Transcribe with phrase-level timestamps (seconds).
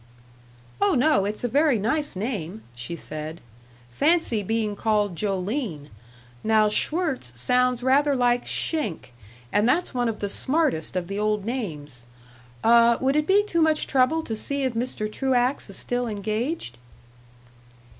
[0.81, 3.39] "Oh no, it's a very nice name," she said.
[3.91, 5.91] "Fancy being called Joline.
[6.43, 9.13] Now Schwirtz sounds rather like Schenck,
[9.53, 12.05] and that's one of the smartest of the old names....
[12.63, 15.05] Uh, would it be too much trouble to see if Mr.
[15.11, 16.79] Truax is still engaged?"